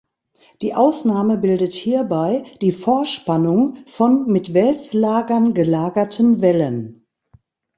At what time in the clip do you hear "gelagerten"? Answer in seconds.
5.53-6.41